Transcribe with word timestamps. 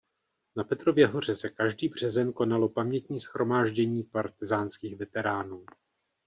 Na 0.55 0.63
Petrově 0.63 1.07
hoře 1.07 1.35
se 1.35 1.49
každý 1.49 1.87
březen 1.87 2.33
konalo 2.33 2.69
pamětní 2.69 3.19
shromáždění 3.19 4.03
partyzánských 4.03 4.95
veteránů. 4.97 5.65